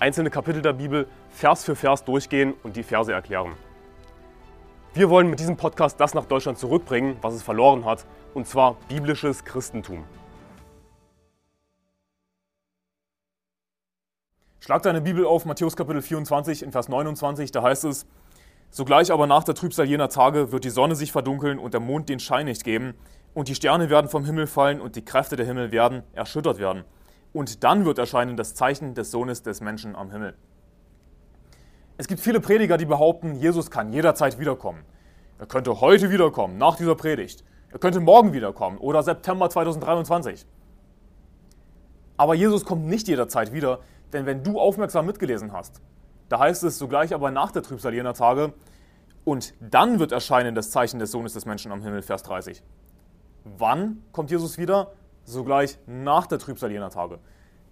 [0.00, 3.52] einzelne Kapitel der Bibel Vers für Vers durchgehen und die Verse erklären.
[4.94, 8.76] Wir wollen mit diesem Podcast das nach Deutschland zurückbringen, was es verloren hat, und zwar
[8.88, 10.04] biblisches Christentum.
[14.58, 18.06] Schlag deine Bibel auf Matthäus Kapitel 24 in Vers 29, da heißt es,
[18.72, 22.08] Sogleich aber nach der Trübsal jener Tage wird die Sonne sich verdunkeln und der Mond
[22.08, 22.94] den Schein nicht geben,
[23.34, 26.84] und die Sterne werden vom Himmel fallen und die Kräfte der Himmel werden erschüttert werden.
[27.32, 30.34] Und dann wird erscheinen das Zeichen des Sohnes des Menschen am Himmel.
[31.96, 34.84] Es gibt viele Prediger, die behaupten, Jesus kann jederzeit wiederkommen.
[35.38, 37.44] Er könnte heute wiederkommen, nach dieser Predigt.
[37.70, 40.46] Er könnte morgen wiederkommen oder September 2023.
[42.16, 43.80] Aber Jesus kommt nicht jederzeit wieder,
[44.12, 45.80] denn wenn du aufmerksam mitgelesen hast,
[46.28, 48.52] da heißt es sogleich aber nach der Trübsal jener Tage,
[49.24, 52.62] und dann wird erscheinen das Zeichen des Sohnes des Menschen am Himmel, Vers 30.
[53.44, 54.92] Wann kommt Jesus wieder?
[55.32, 57.18] Sogleich nach der Trübsal jener Tage.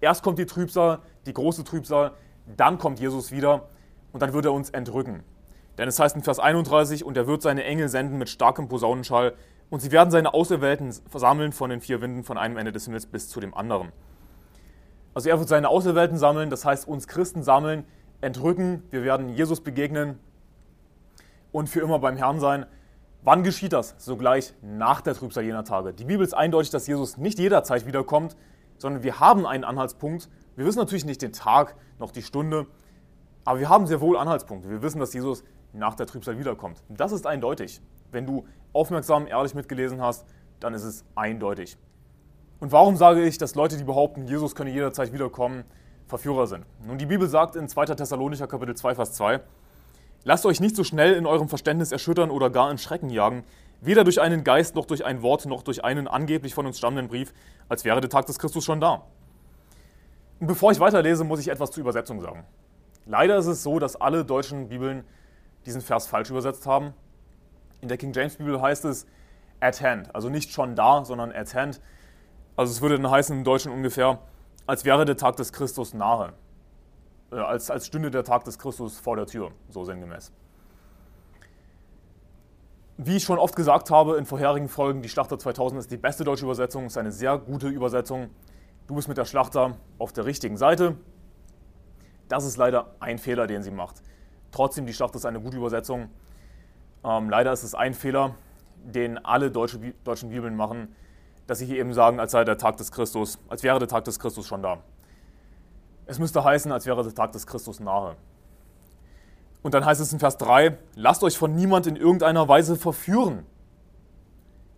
[0.00, 2.12] Erst kommt die Trübsal, die große Trübsal,
[2.56, 3.68] dann kommt Jesus wieder
[4.12, 5.22] und dann wird er uns entrücken.
[5.78, 9.34] Denn es heißt in Vers 31, und er wird seine Engel senden mit starkem Posaunenschall,
[9.70, 13.06] und sie werden seine Auserwählten versammeln von den vier Winden von einem Ende des Himmels
[13.06, 13.90] bis zu dem anderen.
[15.14, 17.84] Also er wird seine Auserwählten sammeln, das heißt uns Christen sammeln,
[18.20, 20.18] entrücken, wir werden Jesus begegnen
[21.50, 22.66] und für immer beim Herrn sein.
[23.24, 23.94] Wann geschieht das?
[23.96, 25.94] Sogleich nach der Trübsal jener Tage.
[25.94, 28.36] Die Bibel ist eindeutig, dass Jesus nicht jederzeit wiederkommt,
[28.76, 30.28] sondern wir haben einen Anhaltspunkt.
[30.56, 32.66] Wir wissen natürlich nicht den Tag noch die Stunde,
[33.46, 34.68] aber wir haben sehr wohl Anhaltspunkte.
[34.68, 36.82] Wir wissen, dass Jesus nach der Trübsal wiederkommt.
[36.90, 37.80] Das ist eindeutig.
[38.12, 40.26] Wenn du aufmerksam, ehrlich mitgelesen hast,
[40.60, 41.78] dann ist es eindeutig.
[42.60, 45.64] Und warum sage ich, dass Leute, die behaupten, Jesus könne jederzeit wiederkommen,
[46.08, 46.66] Verführer sind?
[46.86, 47.86] Nun, die Bibel sagt in 2.
[47.86, 49.40] Thessalonicher Kapitel 2, Vers 2,
[50.24, 53.44] Lasst euch nicht so schnell in eurem Verständnis erschüttern oder gar in Schrecken jagen,
[53.82, 57.08] weder durch einen Geist noch durch ein Wort noch durch einen angeblich von uns stammenden
[57.08, 57.34] Brief,
[57.68, 59.04] als wäre der Tag des Christus schon da.
[60.40, 62.44] Und bevor ich weiterlese, muss ich etwas zur Übersetzung sagen.
[63.04, 65.04] Leider ist es so, dass alle deutschen Bibeln
[65.66, 66.94] diesen Vers falsch übersetzt haben.
[67.82, 69.06] In der King James Bibel heißt es
[69.60, 71.82] at hand, also nicht schon da, sondern at hand.
[72.56, 74.20] Also es würde dann heißen im Deutschen ungefähr,
[74.66, 76.32] als wäre der Tag des Christus nahe.
[77.34, 80.32] Äh, als, als stünde der Tag des Christus vor der Tür, so sinngemäß.
[82.96, 86.22] Wie ich schon oft gesagt habe in vorherigen Folgen, die Schlachter 2000 ist die beste
[86.22, 88.30] deutsche Übersetzung, ist eine sehr gute Übersetzung.
[88.86, 90.96] Du bist mit der Schlachter auf der richtigen Seite.
[92.28, 94.02] Das ist leider ein Fehler, den sie macht.
[94.52, 96.08] Trotzdem, die Schlachter ist eine gute Übersetzung.
[97.02, 98.36] Ähm, leider ist es ein Fehler,
[98.76, 100.94] den alle deutsche, deutschen Bibeln machen,
[101.48, 104.04] dass sie hier eben sagen, als sei der Tag des Christus, als wäre der Tag
[104.04, 104.78] des Christus schon da.
[106.06, 108.16] Es müsste heißen, als wäre der Tag des Christus nahe.
[109.62, 113.46] Und dann heißt es in Vers 3, lasst euch von niemand in irgendeiner Weise verführen.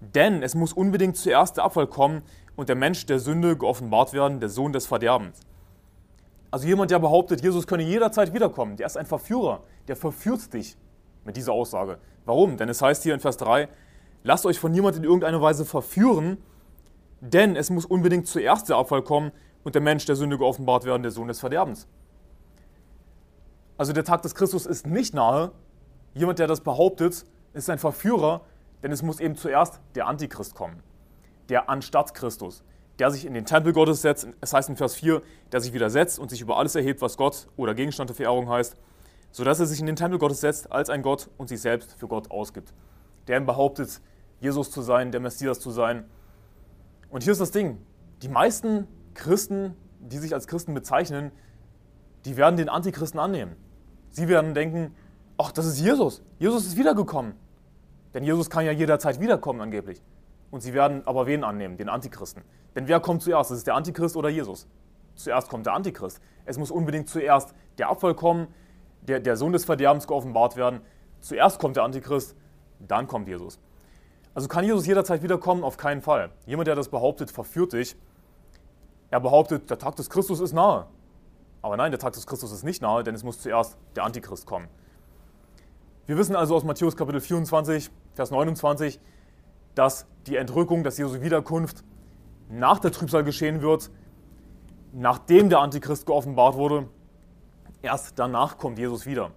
[0.00, 2.22] Denn es muss unbedingt zuerst der Abfall kommen
[2.56, 5.40] und der Mensch der Sünde geoffenbart werden, der Sohn des Verderbens.
[6.50, 10.76] Also jemand, der behauptet, Jesus könne jederzeit wiederkommen, der ist ein Verführer, der verführt dich
[11.24, 11.98] mit dieser Aussage.
[12.24, 12.56] Warum?
[12.56, 13.68] Denn es heißt hier in Vers 3,
[14.24, 16.38] lasst euch von niemand in irgendeiner Weise verführen,
[17.20, 19.30] denn es muss unbedingt zuerst der Abfall kommen
[19.64, 21.86] und der Mensch der Sünde geoffenbart werden, der Sohn des Verderbens.
[23.76, 25.52] Also der Tag des Christus ist nicht nahe.
[26.14, 28.42] Jemand, der das behauptet, ist ein Verführer,
[28.82, 30.82] denn es muss eben zuerst der Antichrist kommen.
[31.48, 32.62] Der anstatt Christus,
[32.98, 35.22] der sich in den Tempel Gottes setzt, es heißt in Vers 4,
[35.52, 38.76] der sich widersetzt und sich über alles erhebt, was Gott oder Gegenstand der Verehrung heißt,
[39.32, 42.08] sodass er sich in den Tempel Gottes setzt als ein Gott und sich selbst für
[42.08, 42.72] Gott ausgibt.
[43.28, 44.00] Der behauptet,
[44.40, 46.04] Jesus zu sein, der Messias zu sein.
[47.10, 47.78] Und hier ist das Ding,
[48.22, 51.32] die meisten Christen, die sich als Christen bezeichnen,
[52.24, 53.56] die werden den Antichristen annehmen.
[54.10, 54.94] Sie werden denken,
[55.38, 56.22] ach, das ist Jesus.
[56.38, 57.34] Jesus ist wiedergekommen.
[58.14, 60.02] Denn Jesus kann ja jederzeit wiederkommen angeblich.
[60.50, 61.76] Und sie werden aber wen annehmen?
[61.76, 62.42] Den Antichristen.
[62.74, 63.50] Denn wer kommt zuerst?
[63.50, 64.66] Ist es der Antichrist oder Jesus?
[65.14, 66.20] Zuerst kommt der Antichrist.
[66.44, 68.48] Es muss unbedingt zuerst der Abfall kommen,
[69.02, 70.80] der, der Sohn des Verderbens geoffenbart werden.
[71.20, 72.34] Zuerst kommt der Antichrist,
[72.80, 73.60] dann kommt Jesus.
[74.34, 75.62] Also kann Jesus jederzeit wiederkommen?
[75.62, 76.30] Auf keinen Fall.
[76.46, 77.96] Jemand, der das behauptet, verführt dich
[79.10, 80.86] er behauptet, der Tag des Christus ist nahe.
[81.62, 84.46] Aber nein, der Tag des Christus ist nicht nahe, denn es muss zuerst der Antichrist
[84.46, 84.68] kommen.
[86.06, 89.00] Wir wissen also aus Matthäus Kapitel 24, Vers 29,
[89.74, 91.84] dass die Entrückung, dass Jesu Wiederkunft
[92.48, 93.90] nach der Trübsal geschehen wird,
[94.92, 96.88] nachdem der Antichrist geoffenbart wurde.
[97.82, 99.30] Erst danach kommt Jesus wieder.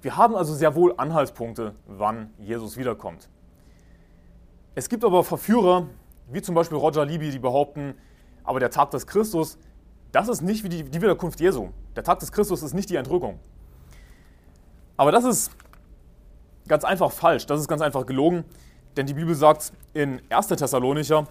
[0.00, 3.28] Wir haben also sehr wohl Anhaltspunkte, wann Jesus wiederkommt.
[4.74, 5.86] Es gibt aber Verführer,
[6.30, 7.94] wie zum Beispiel Roger Libby, die behaupten,
[8.46, 9.58] aber der Tag des Christus,
[10.12, 11.68] das ist nicht wie die, die Wiederkunft Jesu.
[11.94, 13.38] Der Tag des Christus ist nicht die Entrückung.
[14.96, 15.50] Aber das ist
[16.68, 18.44] ganz einfach falsch, das ist ganz einfach gelogen,
[18.96, 20.48] denn die Bibel sagt in 1.
[20.48, 21.26] Thessalonicher,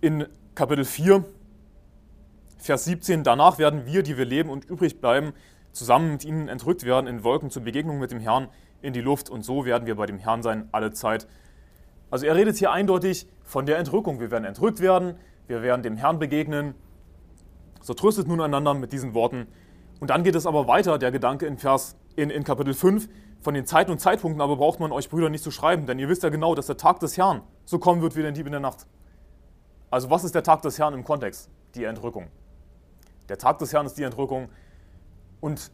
[0.00, 1.24] in Kapitel 4,
[2.58, 5.32] Vers 17, danach werden wir, die wir leben und übrig bleiben,
[5.72, 8.48] zusammen mit ihnen entrückt werden in Wolken zur Begegnung mit dem Herrn
[8.82, 11.26] in die Luft und so werden wir bei dem Herrn sein alle Zeit.
[12.10, 14.20] Also er redet hier eindeutig von der Entrückung.
[14.20, 15.16] Wir werden entrückt werden,
[15.50, 16.74] wir werden dem Herrn begegnen.
[17.82, 19.48] So tröstet nun einander mit diesen Worten.
[19.98, 23.08] Und dann geht es aber weiter, der Gedanke in Vers in, in Kapitel 5,
[23.40, 26.08] von den Zeiten und Zeitpunkten aber braucht man euch Brüder nicht zu schreiben, denn ihr
[26.08, 28.52] wisst ja genau, dass der Tag des Herrn so kommen wird wie der Dieb in
[28.52, 28.86] der Nacht.
[29.90, 31.50] Also was ist der Tag des Herrn im Kontext?
[31.74, 32.28] Die Entrückung.
[33.28, 34.50] Der Tag des Herrn ist die Entrückung
[35.40, 35.72] und,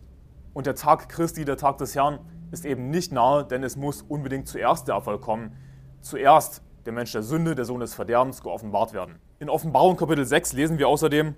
[0.55, 2.21] und der Tag Christi, der Tag des Herrn,
[2.51, 5.57] ist eben nicht nahe, denn es muss unbedingt zuerst der Abfall kommen.
[6.01, 9.19] Zuerst der Mensch der Sünde, der Sohn des Verderbens, geoffenbart werden.
[9.39, 11.35] In Offenbarung Kapitel 6 lesen wir außerdem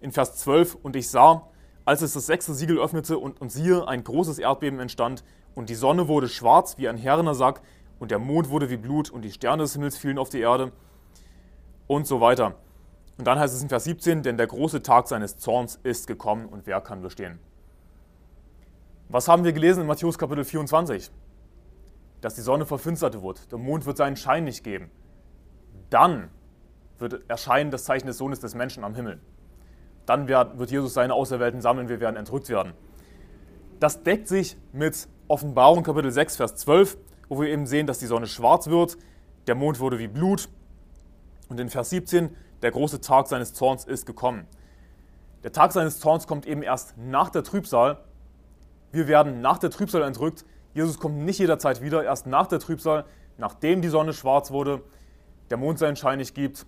[0.00, 1.48] in Vers 12, und ich sah,
[1.84, 5.24] als es das sechste Siegel öffnete und, und siehe, ein großes Erdbeben entstand,
[5.56, 7.60] und die Sonne wurde schwarz wie ein herrener Sack,
[7.98, 10.70] und der Mond wurde wie Blut, und die Sterne des Himmels fielen auf die Erde,
[11.88, 12.54] und so weiter.
[13.18, 16.46] Und dann heißt es in Vers 17, denn der große Tag seines Zorns ist gekommen,
[16.46, 17.40] und wer kann bestehen?
[19.08, 21.10] Was haben wir gelesen in Matthäus Kapitel 24?
[22.20, 24.92] Dass die Sonne verfinstert wird, der Mond wird seinen Schein nicht geben.
[25.90, 26.30] Dann
[27.02, 29.20] wird erscheinen das Zeichen des Sohnes des Menschen am Himmel.
[30.06, 32.72] Dann wird Jesus seine Auserwählten sammeln, wir werden entrückt werden.
[33.78, 36.96] Das deckt sich mit Offenbarung Kapitel 6, Vers 12,
[37.28, 38.96] wo wir eben sehen, dass die Sonne schwarz wird,
[39.46, 40.48] der Mond wurde wie Blut.
[41.48, 44.46] Und in Vers 17, der große Tag seines Zorns ist gekommen.
[45.42, 47.98] Der Tag seines Zorns kommt eben erst nach der Trübsal.
[48.92, 50.44] Wir werden nach der Trübsal entrückt.
[50.74, 53.04] Jesus kommt nicht jederzeit wieder, erst nach der Trübsal,
[53.36, 54.82] nachdem die Sonne schwarz wurde,
[55.50, 56.64] der Mond seinen Schein nicht gibt.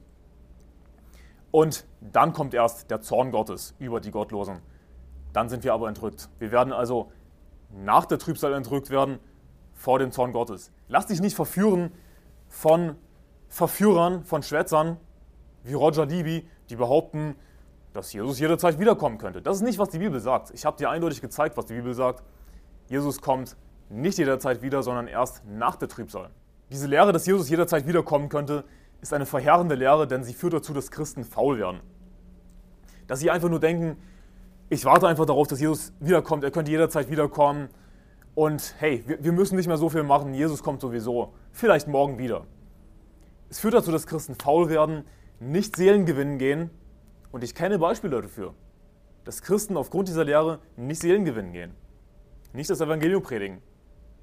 [1.55, 4.59] Und dann kommt erst der Zorn Gottes über die Gottlosen.
[5.33, 6.29] Dann sind wir aber entrückt.
[6.41, 7.13] Wir werden also
[7.71, 9.21] nach der Trübsal entrückt werden
[9.73, 10.73] vor dem Zorn Gottes.
[10.89, 11.93] Lass dich nicht verführen
[12.49, 12.97] von
[13.49, 14.97] Verführern, von Schwätzern
[15.63, 17.37] wie Roger Libby, die behaupten,
[17.93, 19.41] dass Jesus jederzeit wiederkommen könnte.
[19.41, 20.51] Das ist nicht, was die Bibel sagt.
[20.55, 22.25] Ich habe dir eindeutig gezeigt, was die Bibel sagt.
[22.89, 23.57] Jesus kommt
[23.89, 26.31] nicht jederzeit wieder, sondern erst nach der Trübsal.
[26.73, 28.65] Diese Lehre, dass Jesus jederzeit wiederkommen könnte,
[29.05, 31.81] ist eine verheerende Lehre, denn sie führt dazu, dass Christen faul werden.
[33.07, 33.99] Dass sie einfach nur denken,
[34.71, 37.69] ich warte einfach darauf, dass Jesus wiederkommt, er könnte jederzeit wiederkommen
[38.35, 42.47] und hey, wir, müssen nicht mehr so viel machen, Jesus kommt sowieso, vielleicht morgen wieder.
[43.51, 45.05] Es führt dazu, dass Christen faul werden,
[45.39, 46.71] nicht Seelen gewinnen gehen
[47.31, 48.55] und ich kenne Beispiele dafür,
[49.25, 51.75] dass Christen aufgrund dieser Lehre nicht Seelen gewinnen gehen,
[52.55, 53.59] nicht das Evangelium predigen,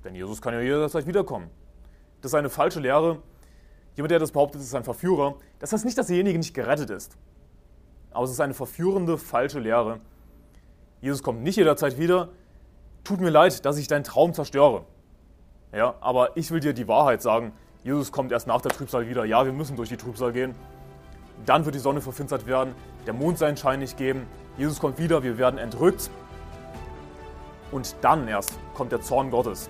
[0.03, 1.51] denn Jesus kann ja jederzeit wiederkommen.
[2.21, 3.21] Das ist eine falsche Lehre.
[3.95, 5.35] Jemand, der das behauptet, ist ein Verführer.
[5.59, 7.17] Das heißt nicht, dass derjenige nicht gerettet ist.
[8.11, 9.99] Aber es ist eine verführende, falsche Lehre.
[11.01, 12.29] Jesus kommt nicht jederzeit wieder.
[13.03, 14.85] Tut mir leid, dass ich deinen Traum zerstöre.
[15.73, 17.53] Ja, aber ich will dir die Wahrheit sagen.
[17.83, 19.25] Jesus kommt erst nach der Trübsal wieder.
[19.25, 20.53] Ja, wir müssen durch die Trübsal gehen.
[21.45, 22.75] Dann wird die Sonne verfinstert werden,
[23.07, 24.27] der Mond seinen Schein nicht geben.
[24.57, 26.11] Jesus kommt wieder, wir werden entrückt.
[27.71, 29.69] Und dann erst kommt der Zorn Gottes.